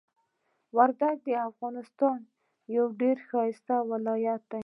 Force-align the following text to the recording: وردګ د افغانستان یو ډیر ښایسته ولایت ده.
وردګ 0.75 1.17
د 1.27 1.29
افغانستان 1.49 2.19
یو 2.75 2.85
ډیر 3.01 3.17
ښایسته 3.27 3.75
ولایت 3.91 4.41
ده. 4.51 4.59